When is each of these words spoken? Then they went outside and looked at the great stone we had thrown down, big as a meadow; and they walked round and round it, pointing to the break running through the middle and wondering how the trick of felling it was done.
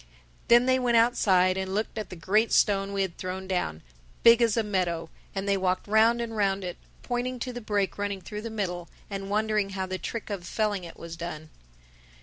Then 0.47 0.65
they 0.65 0.79
went 0.79 0.97
outside 0.97 1.57
and 1.59 1.75
looked 1.75 1.95
at 1.95 2.09
the 2.09 2.15
great 2.15 2.51
stone 2.51 2.91
we 2.91 3.03
had 3.03 3.19
thrown 3.19 3.45
down, 3.47 3.83
big 4.23 4.41
as 4.41 4.57
a 4.57 4.63
meadow; 4.63 5.11
and 5.35 5.47
they 5.47 5.55
walked 5.57 5.87
round 5.87 6.21
and 6.21 6.35
round 6.35 6.63
it, 6.63 6.77
pointing 7.03 7.37
to 7.37 7.53
the 7.53 7.61
break 7.61 7.99
running 7.99 8.19
through 8.21 8.41
the 8.41 8.49
middle 8.49 8.89
and 9.11 9.29
wondering 9.29 9.69
how 9.77 9.85
the 9.85 9.99
trick 9.99 10.31
of 10.31 10.43
felling 10.47 10.83
it 10.85 10.97
was 10.97 11.15
done. 11.15 11.51